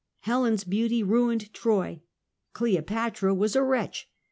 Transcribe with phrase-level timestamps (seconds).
[0.21, 2.01] Helen's beauty ruined Troy.
[2.53, 4.09] Cleopatra was a wretch.